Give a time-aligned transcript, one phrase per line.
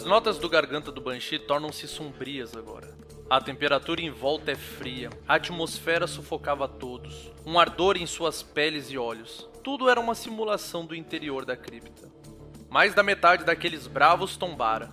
[0.00, 2.88] As notas do garganta do Banshee tornam-se sombrias agora.
[3.28, 8.90] A temperatura em volta é fria, a atmosfera sufocava todos, um ardor em suas peles
[8.90, 9.46] e olhos.
[9.62, 12.10] Tudo era uma simulação do interior da cripta.
[12.70, 14.90] Mais da metade daqueles bravos tombara.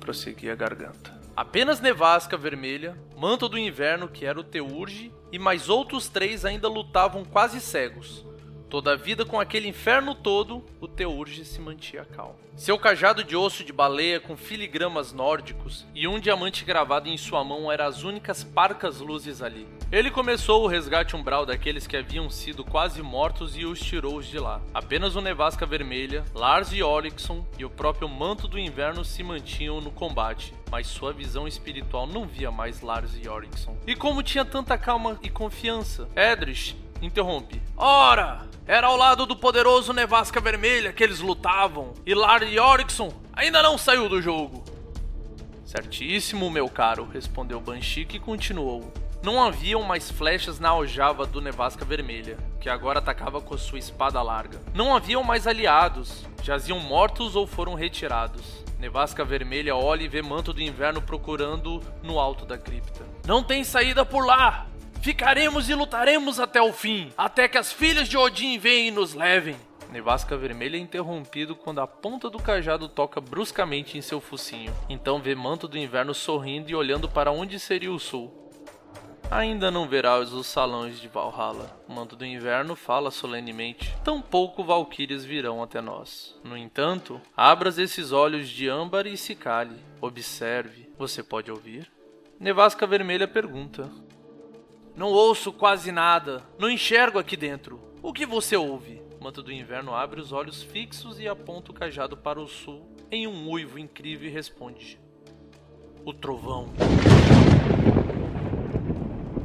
[0.00, 1.16] Prosseguia a garganta.
[1.36, 6.66] Apenas Nevasca Vermelha, Manto do Inverno, que era o Teurge, e mais outros três ainda
[6.66, 8.26] lutavam quase cegos,
[8.72, 12.38] Toda a vida com aquele inferno todo, o Teurge se mantinha calmo.
[12.56, 17.44] Seu cajado de osso de baleia com filigramas nórdicos e um diamante gravado em sua
[17.44, 19.68] mão eram as únicas parcas luzes ali.
[19.90, 24.38] Ele começou o resgate umbral daqueles que haviam sido quase mortos e os tirou de
[24.38, 24.58] lá.
[24.72, 29.82] Apenas o Nevasca Vermelha, Lars e Olixon e o próprio Manto do Inverno se mantinham
[29.82, 33.76] no combate, mas sua visão espiritual não via mais Lars e Olixon.
[33.86, 36.08] E como tinha tanta calma e confiança?
[36.16, 37.60] Edrich interrompe.
[37.76, 38.50] Ora!
[38.66, 43.76] Era ao lado do poderoso Nevasca Vermelha que eles lutavam, e Larry Orickson ainda não
[43.76, 44.64] saiu do jogo.
[45.64, 48.92] Certíssimo, meu caro, respondeu Banshee e continuou.
[49.22, 54.20] Não haviam mais flechas na aljava do Nevasca Vermelha, que agora atacava com sua espada
[54.20, 54.60] larga.
[54.74, 58.64] Não haviam mais aliados, jaziam mortos ou foram retirados.
[58.78, 63.06] Nevasca Vermelha olha e vê Manto do Inverno procurando no alto da cripta.
[63.26, 64.66] Não tem saída por lá!
[65.02, 69.14] Ficaremos e lutaremos até o fim, até que as filhas de Odin venham e nos
[69.14, 69.56] levem.
[69.90, 74.72] Nevasca Vermelha é interrompido quando a ponta do cajado toca bruscamente em seu focinho.
[74.88, 78.32] Então vê Manto do Inverno sorrindo e olhando para onde seria o sul.
[79.28, 81.76] Ainda não verás os salões de Valhalla.
[81.88, 83.92] Manto do Inverno fala solenemente.
[84.04, 86.38] Tampouco valquírias virão até nós.
[86.44, 89.74] No entanto, abras esses olhos de âmbar e se cale.
[90.00, 90.88] Observe.
[90.96, 91.90] Você pode ouvir?
[92.38, 93.90] Nevasca Vermelha pergunta.
[94.94, 96.42] Não ouço quase nada.
[96.58, 97.80] Não enxergo aqui dentro.
[98.02, 99.00] O que você ouve?
[99.18, 103.26] Manto do Inverno abre os olhos fixos e aponta o cajado para o sul em
[103.26, 105.00] um uivo incrível e responde:
[106.04, 106.68] O trovão.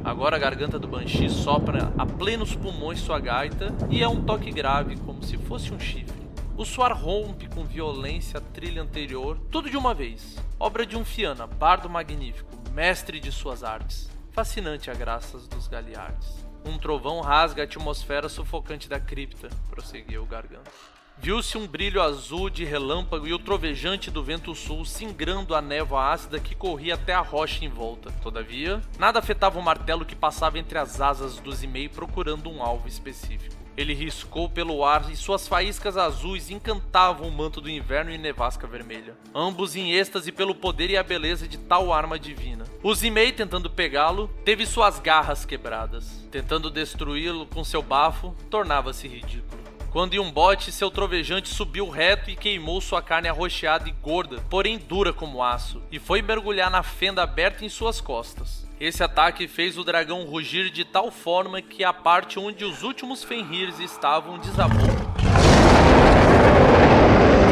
[0.04, 4.50] Agora a garganta do Banshee sopra a plenos pulmões sua gaita e é um toque
[4.50, 6.28] grave, como se fosse um chifre.
[6.58, 10.36] O suar rompe com violência a trilha anterior, tudo de uma vez.
[10.60, 16.46] Obra de um Fiana, bardo magnífico, mestre de suas artes fascinante a graças dos Galiardes.
[16.64, 20.70] Um trovão rasga a atmosfera sufocante da cripta, prosseguiu o garganta.
[21.20, 26.12] Viu-se um brilho azul de relâmpago e o trovejante do vento sul singrando a névoa
[26.12, 28.12] ácida que corria até a rocha em volta.
[28.22, 32.86] Todavia, nada afetava o martelo que passava entre as asas do Zimei procurando um alvo
[32.86, 33.56] específico.
[33.76, 38.66] Ele riscou pelo ar e suas faíscas azuis encantavam o manto do inverno e nevasca
[38.66, 39.16] vermelha.
[39.34, 42.64] Ambos em êxtase pelo poder e a beleza de tal arma divina.
[42.82, 46.26] O Zimei, tentando pegá-lo, teve suas garras quebradas.
[46.30, 49.67] Tentando destruí-lo com seu bafo, tornava-se ridículo.
[49.90, 54.44] Quando em um bote, seu trovejante subiu reto e queimou sua carne arroxeada e gorda,
[54.50, 58.68] porém dura como aço, e foi mergulhar na fenda aberta em suas costas.
[58.78, 63.24] Esse ataque fez o dragão rugir de tal forma que a parte onde os últimos
[63.24, 64.78] Fenrirs estavam desabou.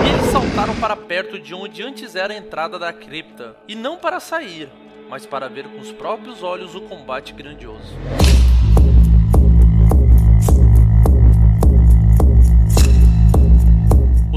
[0.06, 4.20] Eles saltaram para perto de onde antes era a entrada da cripta, e não para
[4.20, 4.68] sair,
[5.08, 7.96] mas para ver com os próprios olhos o combate grandioso.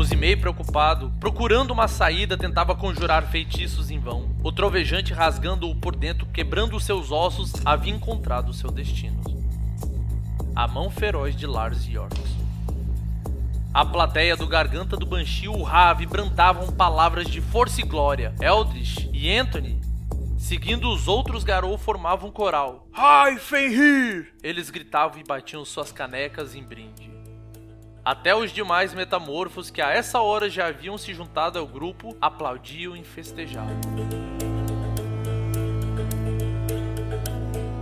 [0.09, 4.35] Zimei, preocupado, procurando uma saída, tentava conjurar feitiços em vão.
[4.43, 9.21] O trovejante, rasgando-o por dentro, quebrando os seus ossos, havia encontrado seu destino.
[10.55, 12.37] A mão feroz de Lars Yorks.
[13.71, 18.33] A plateia do Garganta do Banshee urrava brandavam palavras de força e glória.
[18.41, 19.79] Eldritch e Anthony,
[20.39, 22.87] seguindo os outros Garou, formavam um coral.
[22.91, 24.33] Ai, Fenrir!
[24.41, 27.08] Eles gritavam e batiam suas canecas em brinde.
[28.03, 32.95] Até os demais metamorfos que a essa hora já haviam se juntado ao grupo aplaudiam
[32.95, 33.79] e festejavam.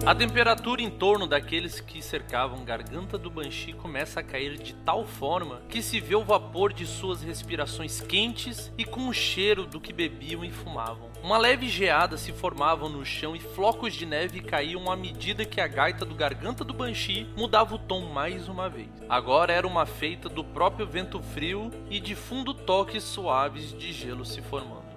[0.08, 5.06] A temperatura em torno daqueles que cercavam Garganta do Banshee começa a cair de tal
[5.06, 9.82] forma que se vê o vapor de suas respirações quentes e com o cheiro do
[9.82, 11.07] que bebiam e fumavam.
[11.24, 15.60] Uma leve geada se formava no chão e flocos de neve caíam à medida que
[15.60, 18.90] a gaita do Garganta do Banshee mudava o tom mais uma vez.
[19.10, 24.26] Agora era uma feita do próprio vento frio e de fundo toques suaves de gelo
[24.26, 24.88] se formando.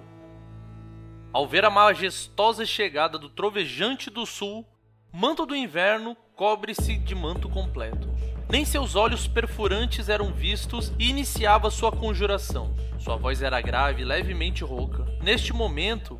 [1.33, 4.65] Ao ver a majestosa chegada do trovejante do sul,
[5.13, 8.07] Manto do inverno cobre-se de manto completo.
[8.49, 12.73] Nem seus olhos perfurantes eram vistos e iniciava sua conjuração.
[12.97, 15.05] Sua voz era grave levemente rouca.
[15.21, 16.19] Neste momento,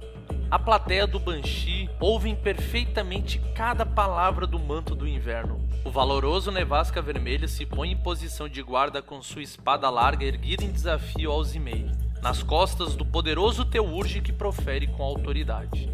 [0.50, 5.60] a plateia do Banshee ouve perfeitamente cada palavra do manto do inverno.
[5.84, 10.64] O valoroso Nevasca Vermelha se põe em posição de guarda com sua espada larga erguida
[10.64, 11.90] em desafio ao Zimei.
[12.22, 15.90] nas costas do poderoso Teurge que profere com autoridade.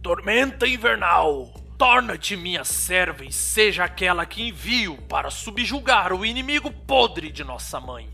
[0.00, 7.32] Tormenta invernal, torna-te minha serva e seja aquela que envio para subjugar o inimigo podre
[7.32, 8.08] de nossa mãe.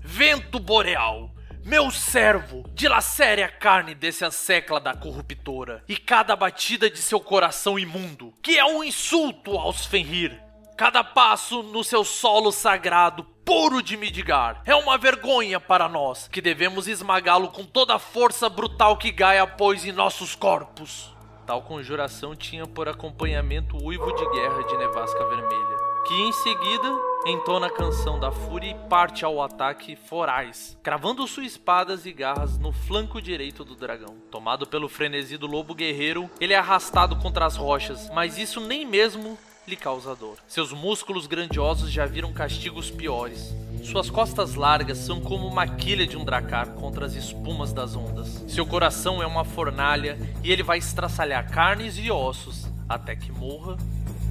[0.00, 1.30] Vento boreal,
[1.66, 7.76] meu servo, dilacere a carne desse ansecla da corruptora e cada batida de seu coração
[7.76, 10.40] imundo, que é um insulto aos Fenrir.
[10.76, 16.40] Cada passo no seu solo sagrado, puro de Midgar, é uma vergonha para nós, que
[16.40, 21.12] devemos esmagá-lo com toda a força brutal que Gaia pôs em nossos corpos.
[21.44, 26.88] Tal conjuração tinha por acompanhamento o uivo de guerra de Nevasca Vermelha, que em seguida
[27.26, 32.56] entona a canção da fúria e parte ao ataque foraz, cravando suas espadas e garras
[32.58, 34.14] no flanco direito do dragão.
[34.30, 38.86] Tomado pelo frenesi do lobo guerreiro, ele é arrastado contra as rochas, mas isso nem
[38.86, 39.36] mesmo
[39.66, 40.36] lhe causa dor.
[40.46, 46.16] Seus músculos grandiosos já viram castigos piores, suas costas largas são como uma quilha de
[46.16, 48.44] um dracar contra as espumas das ondas.
[48.48, 53.76] Seu coração é uma fornalha e ele vai estraçalhar carnes e ossos até que morra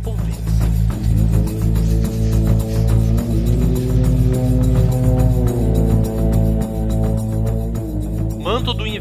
[0.05, 0.54] ou vença.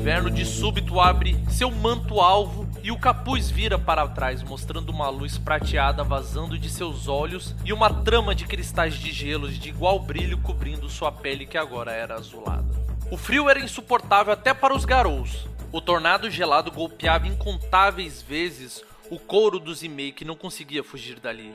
[0.05, 5.09] Inverno de súbito abre seu manto alvo e o capuz vira para trás, mostrando uma
[5.09, 9.99] luz prateada vazando de seus olhos e uma trama de cristais de gelo de igual
[9.99, 12.67] brilho cobrindo sua pele que agora era azulada.
[13.11, 15.47] O frio era insuportável até para os garous.
[15.73, 21.55] O tornado gelado golpeava incontáveis vezes o couro do Zimei que não conseguia fugir dali.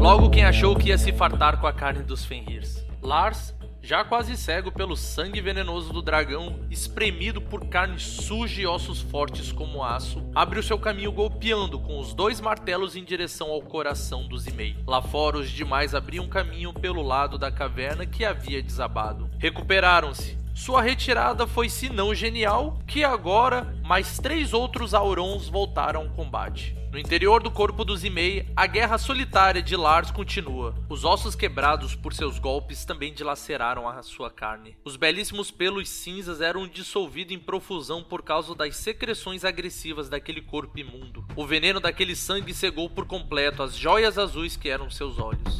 [0.00, 2.82] Logo quem achou que ia se fartar com a carne dos Fenrirs?
[3.02, 9.02] Lars já quase cego pelo sangue venenoso do dragão, espremido por carne suja e ossos
[9.02, 13.60] fortes como aço, abre o seu caminho golpeando com os dois martelos em direção ao
[13.60, 14.74] coração do Zimei.
[14.86, 19.28] Lá fora, os demais abriam caminho pelo lado da caverna que havia desabado.
[19.38, 26.10] Recuperaram-se, sua retirada foi se não genial, que agora mais três outros Aurons voltaram ao
[26.10, 26.76] combate.
[26.92, 30.74] No interior do corpo do Zimei, a guerra solitária de Lars continua.
[30.86, 34.76] Os ossos quebrados por seus golpes também dilaceraram a sua carne.
[34.84, 40.78] Os belíssimos pelos cinzas eram dissolvidos em profusão por causa das secreções agressivas daquele corpo
[40.78, 41.24] imundo.
[41.34, 45.58] O veneno daquele sangue cegou por completo as joias azuis que eram seus olhos.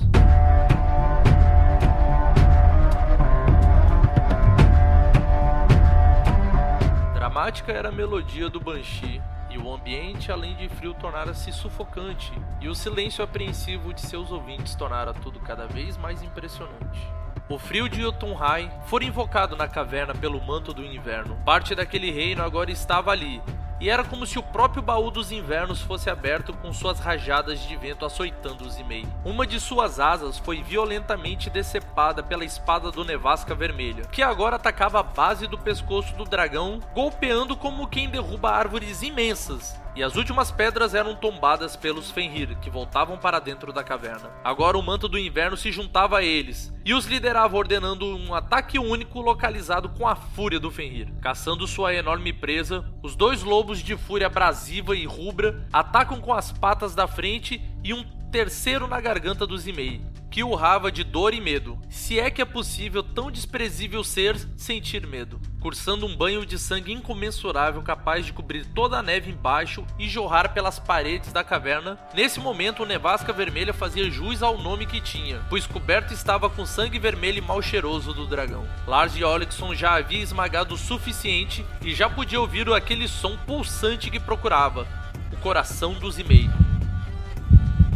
[7.31, 12.69] Dramática era a melodia do Banshee, e o ambiente, além de frio, tornara-se sufocante, e
[12.69, 17.01] o silêncio apreensivo de seus ouvintes tornara tudo cada vez mais impressionante.
[17.49, 21.39] O frio de Jotunheim fora invocado na caverna pelo manto do inverno.
[21.45, 23.41] Parte daquele reino agora estava ali,
[23.81, 27.77] e era como se o próprio baú dos invernos fosse aberto com suas rajadas de
[27.77, 29.07] vento açoitando os Zimei.
[29.25, 35.01] Uma de suas asas foi violentamente decepada pela espada do Nevasca Vermelha, que agora atacava
[35.01, 40.51] a base do pescoço do dragão, golpeando como quem derruba árvores imensas, e as últimas
[40.51, 44.31] pedras eram tombadas pelos Fenrir, que voltavam para dentro da caverna.
[44.43, 48.79] Agora o manto do inverno se juntava a eles e os liderava ordenando um ataque
[48.79, 51.13] único localizado com a fúria do Fenrir.
[51.21, 56.51] Caçando sua enorme presa, os dois lobos de fúria abrasiva e rubra atacam com as
[56.51, 58.03] patas da frente e um
[58.33, 61.79] terceiro na garganta do Zimei, que urrava de dor e medo.
[61.91, 66.93] Se é que é possível tão desprezível ser sentir medo, cursando um banho de sangue
[66.93, 71.99] incomensurável capaz de cobrir toda a neve embaixo e jorrar pelas paredes da caverna.
[72.15, 76.65] Nesse momento, o Nevasca Vermelha fazia jus ao nome que tinha, pois coberto estava com
[76.65, 78.67] sangue vermelho e mal cheiroso do dragão.
[78.87, 84.11] Lars e Olixon já havia esmagado o suficiente e já podia ouvir aquele som pulsante
[84.11, 84.87] que procurava,
[85.33, 86.49] o coração do Zimei.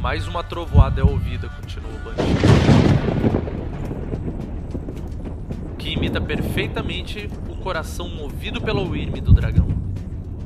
[0.01, 2.41] Mais uma trovoada é ouvida, continua o bandido.
[5.79, 9.67] Que imita perfeitamente o coração movido pela Wyrm do dragão.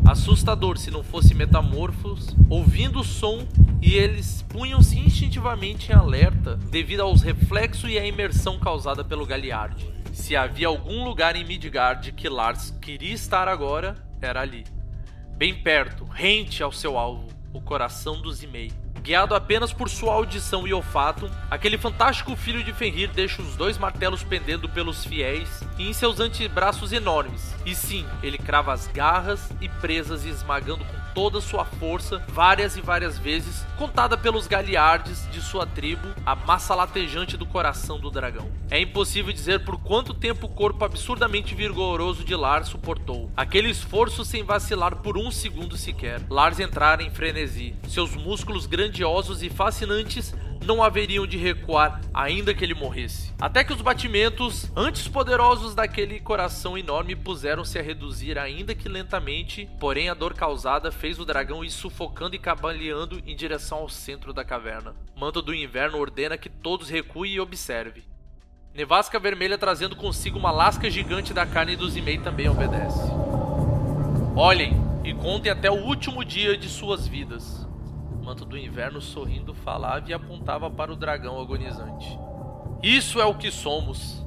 [0.07, 3.45] Assustador se não fosse metamorfos, ouvindo o som
[3.83, 9.85] e eles punham-se instintivamente em alerta devido aos reflexos e à imersão causada pelo Galliard.
[10.13, 14.63] Se havia algum lugar em Midgard que Lars queria estar agora, era ali.
[15.37, 18.71] Bem perto, rente ao seu alvo, o coração do Zimei.
[19.09, 23.79] Guiado apenas por sua audição e olfato, aquele fantástico filho de Fenrir deixa os dois
[23.79, 27.55] martelos pendendo pelos fiéis e em seus antebraços enormes.
[27.65, 32.81] E sim, ele crava as garras e presas esmagando com toda sua força, várias e
[32.81, 38.49] várias vezes, contada pelos galiardes de sua tribo, a massa latejante do coração do dragão.
[38.71, 43.33] É impossível dizer por quanto tempo o corpo absurdamente vigoroso de Lars suportou.
[43.37, 46.23] Aquele esforço sem vacilar por um segundo sequer.
[46.31, 47.75] Lars entrara em frenesi.
[47.89, 50.33] Seus músculos grandiosos e fascinantes
[50.65, 53.33] não haveriam de recuar ainda que ele morresse.
[53.41, 59.69] Até que os batimentos, antes poderosos daquele coração enorme, puseram-se a reduzir ainda que lentamente,
[59.79, 64.33] porém a dor causada fez o dragão ir sufocando e cabaleando em direção ao centro
[64.33, 64.95] da caverna.
[65.17, 68.05] Manto do Inverno ordena que todos recuem e observe.
[68.75, 73.11] Nevasca Vermelha trazendo consigo uma lasca gigante da carne dos Imei também obedece.
[74.37, 77.68] Olhem e contem até o último dia de suas vidas.
[78.29, 82.07] Manto do Inverno sorrindo falava e apontava para o dragão agonizante.
[82.83, 84.23] Isso é o que somos.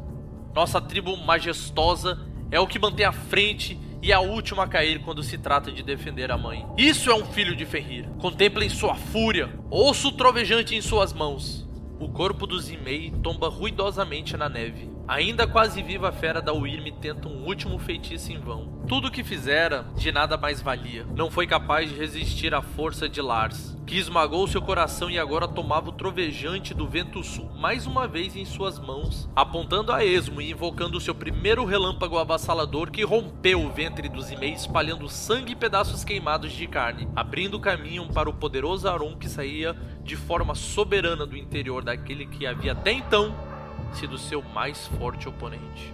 [0.56, 5.22] Nossa tribo majestosa é o que mantém a frente e a última a cair quando
[5.22, 6.66] se trata de defender a mãe.
[6.80, 8.10] Isso é um filho de Fenrir.
[8.18, 11.70] Contemplem sua fúria, ouço trovejante em suas mãos.
[12.00, 14.91] O corpo do Zimei tomba ruidosamente na neve.
[15.08, 18.82] Ainda quase viva a fera da Wyrm tenta um último feitiço em vão.
[18.88, 21.06] Tudo o que fizera, de nada mais valia.
[21.16, 25.48] Não foi capaz de resistir à força de Lars, que esmagou seu coração e agora
[25.48, 30.42] tomava o trovejante do vento sul mais uma vez em suas mãos, apontando a esmo
[30.42, 35.56] e invocando seu primeiro relâmpago avassalador que rompeu o ventre dos Zimei espalhando sangue e
[35.56, 41.26] pedaços queimados de carne, abrindo caminho para o poderoso Aron que saía de forma soberana
[41.26, 43.51] do interior daquele que havia até então
[43.94, 45.94] sido seu mais forte oponente.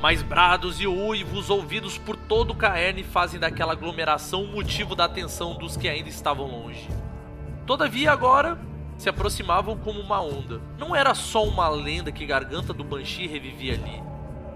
[0.00, 5.06] Mais brados e uivos ouvidos por todo o Caerne fazem daquela aglomeração o motivo da
[5.06, 6.88] atenção dos que ainda estavam longe.
[7.66, 8.58] Todavia, agora
[8.98, 10.60] se aproximavam como uma onda.
[10.78, 14.13] Não era só uma lenda que Garganta do Banshee revivia ali.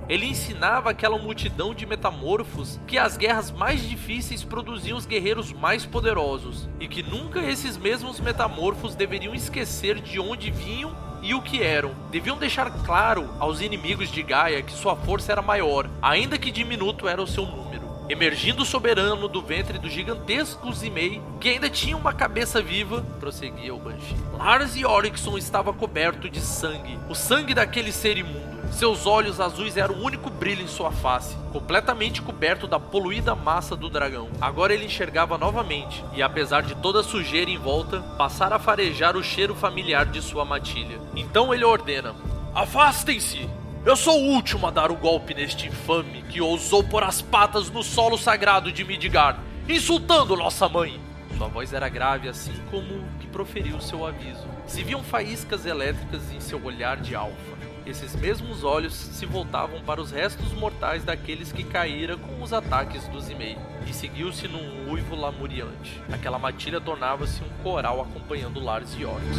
[0.09, 5.85] Ele ensinava aquela multidão de metamorfos que as guerras mais difíceis produziam os guerreiros mais
[5.85, 11.63] poderosos e que nunca esses mesmos metamorfos deveriam esquecer de onde vinham e o que
[11.63, 11.95] eram.
[12.11, 17.07] Deviam deixar claro aos inimigos de Gaia que sua força era maior, ainda que diminuto
[17.07, 17.87] era o seu número.
[18.09, 23.79] Emergindo soberano do ventre do gigantesco Zimei, que ainda tinha uma cabeça viva, prosseguia o
[23.79, 24.17] Banshee.
[24.33, 28.48] Lars Yorickson estava coberto de sangue, o sangue daquele ser imundo.
[28.71, 33.75] Seus olhos azuis eram o único brilho em sua face, completamente coberto da poluída massa
[33.75, 34.29] do dragão.
[34.41, 39.17] Agora ele enxergava novamente, e apesar de toda a sujeira em volta, passara a farejar
[39.17, 41.01] o cheiro familiar de sua matilha.
[41.17, 42.15] Então ele ordena:
[42.55, 43.49] Afastem-se!
[43.85, 47.71] Eu sou o último a dar o golpe neste infame que ousou pôr as patas
[47.71, 51.01] no solo sagrado de Midgard, insultando nossa mãe.
[51.37, 54.47] Sua voz era grave, assim como que proferiu seu aviso.
[54.67, 57.58] Se viam faíscas elétricas em seu olhar de alfa.
[57.89, 63.09] Esses mesmos olhos se voltavam para os restos mortais daqueles que caíram com os ataques
[63.09, 65.99] dos Imei, e seguiu-se num uivo lamuriante.
[66.13, 69.39] Aquela matilha tornava-se um coral acompanhando Lars e Orcs.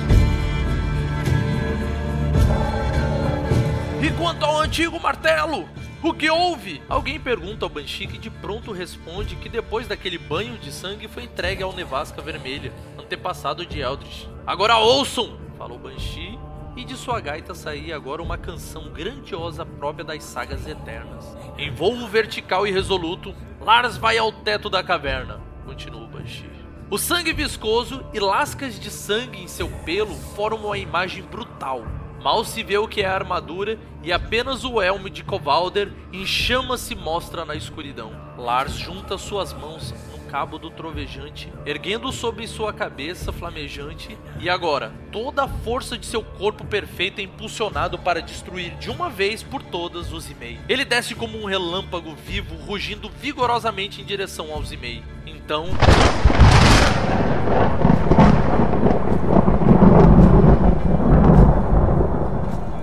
[4.01, 5.69] E quanto ao antigo martelo?
[6.01, 6.81] O que houve?
[6.89, 11.25] Alguém pergunta ao Banshee que de pronto responde que depois daquele banho de sangue foi
[11.25, 14.25] entregue ao Nevasca Vermelha, antepassado de Eldritch.
[14.47, 15.37] Agora ouçam!
[15.55, 16.48] Falou Banshee
[16.79, 21.25] e de sua gaita saía agora uma canção grandiosa própria das sagas eternas.
[21.57, 26.49] Em voo vertical e resoluto, Lars vai ao teto da caverna, continua o Banshee.
[26.89, 31.83] O sangue viscoso e lascas de sangue em seu pelo formam uma imagem brutal.
[32.23, 36.25] Mal se vê o que é a armadura e apenas o elmo de Kovalder em
[36.25, 38.13] chamas se mostra na escuridão.
[38.37, 39.93] Lars junta suas mãos
[40.29, 46.23] cabo do trovejante, erguendo sobre sua cabeça flamejante, e agora toda a força de seu
[46.23, 50.59] corpo perfeito é impulsionado para destruir de uma vez por todas os Imei.
[50.69, 55.03] Ele desce como um relâmpago vivo, rugindo vigorosamente em direção aos Imei.
[55.25, 55.67] Então.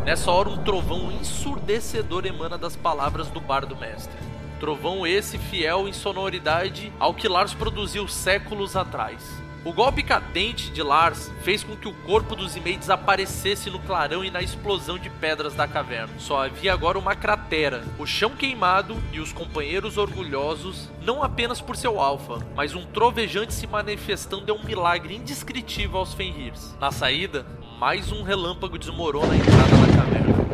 [0.05, 4.17] Nessa hora, um trovão ensurdecedor emana das palavras do bardo mestre.
[4.59, 9.47] Trovão esse fiel em sonoridade ao que Lars produziu séculos atrás.
[9.67, 14.25] O golpe cadente de Lars fez com que o corpo dos Zimei desaparecesse no clarão
[14.25, 16.15] e na explosão de pedras da caverna.
[16.19, 21.75] Só havia agora uma cratera, o chão queimado e os companheiros orgulhosos, não apenas por
[21.75, 26.77] seu alfa, mas um trovejante se manifestando é um milagre indescritível aos Fenrirs.
[26.79, 27.45] Na saída,
[27.77, 30.46] mais um relâmpago desmorona a entrada da caverna.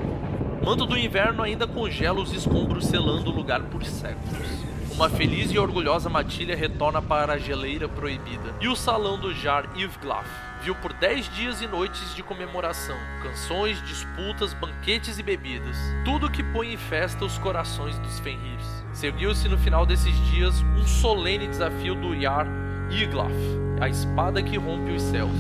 [0.65, 4.47] Manto do Inverno ainda congela os escombros selando o lugar por séculos.
[4.95, 8.55] Uma feliz e orgulhosa matilha retorna para a geleira proibida.
[8.61, 10.29] E o salão do Jar Yvglaf
[10.63, 15.77] viu por dez dias e noites de comemoração, canções, disputas, banquetes e bebidas.
[16.05, 18.85] Tudo que põe em festa os corações dos Fenrirs.
[18.93, 22.47] Seguiu-se no final desses dias um solene desafio do Yar
[22.89, 23.33] Yglaf,
[23.81, 25.33] a espada que rompe os céus.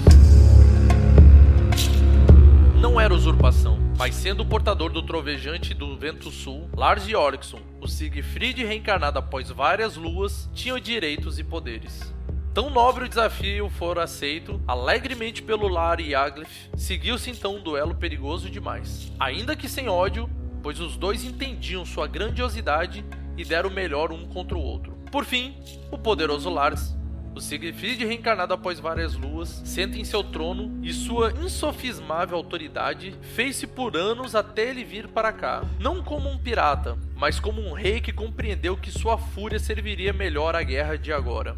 [2.82, 7.86] Não era usurpação, mas sendo o portador do trovejante do vento sul, Lars Jorgson, o
[7.86, 12.12] Siegfried reencarnado após várias luas, tinha direitos e poderes.
[12.52, 17.94] Tão nobre o desafio for aceito, alegremente pelo Lar e Yaglif, seguiu-se então um duelo
[17.94, 19.12] perigoso demais.
[19.16, 20.28] Ainda que sem ódio,
[20.60, 23.04] pois os dois entendiam sua grandiosidade
[23.36, 24.98] e deram o melhor um contra o outro.
[25.12, 25.54] Por fim,
[25.88, 26.96] o poderoso Lars,
[27.34, 33.66] o Siegfried reencarnado após várias luas, senta em seu trono e sua insofismável autoridade fez-se
[33.66, 38.00] por anos até ele vir para cá, não como um pirata, mas como um rei
[38.00, 41.56] que compreendeu que sua fúria serviria melhor à guerra de agora.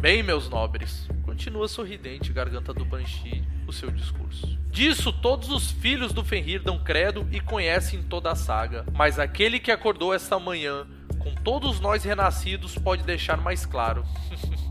[0.00, 4.58] Bem, meus nobres, continua sorridente Garganta do Banshee o seu discurso.
[4.70, 9.58] Disso todos os filhos do Fenrir dão credo e conhecem toda a saga, mas aquele
[9.58, 10.86] que acordou esta manhã,
[11.18, 14.04] com todos nós renascidos, pode deixar mais claro.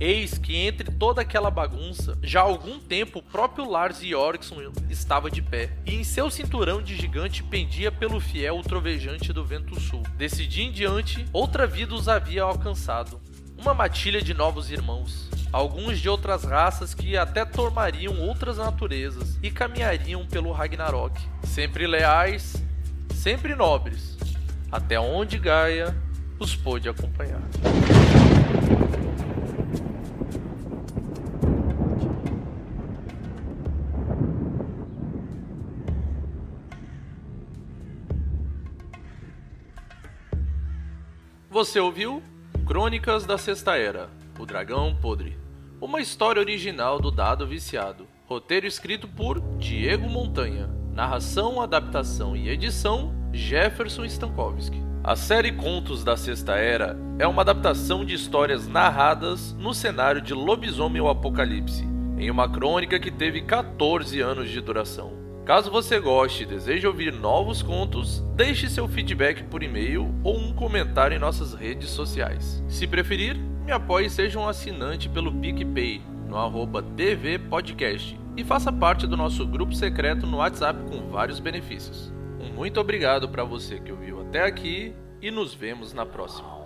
[0.00, 4.56] Eis que entre toda aquela bagunça, já há algum tempo o próprio Lars Jorgson
[4.88, 9.44] estava de pé, e em seu cinturão de gigante pendia pelo fiel o trovejante do
[9.44, 10.02] vento sul.
[10.16, 13.20] Desse dia em diante, outra vida os havia alcançado
[13.58, 19.50] uma matilha de novos irmãos, alguns de outras raças que até tomariam outras naturezas e
[19.50, 22.54] caminhariam pelo Ragnarok, sempre leais,
[23.14, 24.16] sempre nobres,
[24.72, 25.94] até onde Gaia
[26.38, 27.42] os pôde acompanhar.
[41.60, 42.22] Você ouviu
[42.66, 45.36] Crônicas da Sexta Era O Dragão Podre.
[45.78, 48.08] Uma história original do Dado Viciado.
[48.24, 50.70] Roteiro escrito por Diego Montanha.
[50.90, 54.80] Narração, adaptação e edição Jefferson Stankowski.
[55.04, 60.32] A série Contos da Sexta Era é uma adaptação de histórias narradas no cenário de
[60.32, 61.86] Lobisomem ou Apocalipse,
[62.16, 65.19] em uma crônica que teve 14 anos de duração.
[65.50, 70.52] Caso você goste e deseje ouvir novos contos, deixe seu feedback por e-mail ou um
[70.52, 72.62] comentário em nossas redes sociais.
[72.68, 78.44] Se preferir, me apoie e seja um assinante pelo PicPay no arroba TV Podcast e
[78.44, 82.12] faça parte do nosso grupo secreto no WhatsApp com vários benefícios.
[82.38, 86.60] Um muito obrigado para você que ouviu até aqui e nos vemos na próxima.